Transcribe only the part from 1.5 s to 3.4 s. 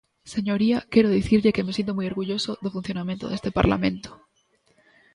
que me sinto moi orgulloso do funcionamento